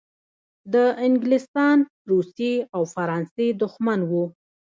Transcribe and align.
د 0.73 0.75
انګلستان، 1.05 1.77
روسیې 2.11 2.53
او 2.75 2.81
فرانسې 2.95 3.47
دښمن 3.61 3.99
وو. 4.09 4.23